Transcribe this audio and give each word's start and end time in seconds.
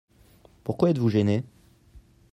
Pourquoi 0.63 0.89
êtes-vous 0.89 1.09
gêné? 1.09 1.43